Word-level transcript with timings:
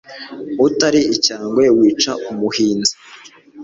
Utari 0.65 1.01
icyangwe 1.15 1.63
Wica 1.77 2.11
umuhinza 2.29 2.93